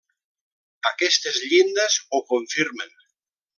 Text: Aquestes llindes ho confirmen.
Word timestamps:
Aquestes 0.91 1.37
llindes 1.51 1.99
ho 2.19 2.25
confirmen. 2.33 2.99